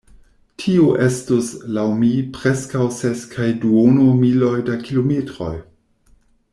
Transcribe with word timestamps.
Tio 0.61 0.85
estus, 1.07 1.51
laŭ 1.77 1.83
mi, 1.99 2.09
preskaŭ 2.37 2.87
ses 3.01 3.29
kaj 3.35 3.51
duono 3.67 4.09
miloj 4.25 4.55
da 4.71 4.79
kilometroj. 4.89 5.55